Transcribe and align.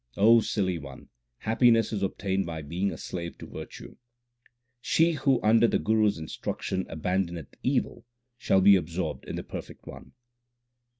O 0.17 0.39
silly 0.41 0.79
one, 0.79 1.09
happiness 1.37 1.93
is 1.93 2.01
obtained 2.01 2.43
by 2.43 2.63
being 2.63 2.91
a 2.91 2.97
slave 2.97 3.37
to 3.37 3.45
virtue. 3.45 3.97
She 4.79 5.11
who 5.11 5.39
under 5.43 5.67
the 5.67 5.77
Guru 5.77 6.07
s 6.07 6.17
instruction 6.17 6.87
abandoneth 6.89 7.53
evil, 7.61 8.03
shall 8.35 8.61
be 8.61 8.75
absorbed 8.75 9.25
in 9.25 9.35
the 9.35 9.43
Perfect 9.43 9.85
One. 9.85 10.13